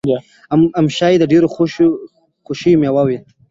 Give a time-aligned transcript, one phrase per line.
[0.79, 1.51] ام ښایي د ډېرو د
[2.45, 3.19] خوښې مېوه وي.